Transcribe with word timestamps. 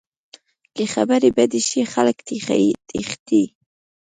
که 0.75 0.83
خبرې 0.93 1.29
بدې 1.37 1.61
شي، 1.67 1.81
خلک 1.93 2.17
تښتي 2.89 3.43